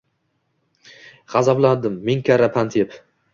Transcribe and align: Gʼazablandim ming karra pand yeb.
Gʼazablandim 1.33 2.01
ming 2.09 2.25
karra 2.31 2.49
pand 2.57 2.79
yeb. 2.81 2.99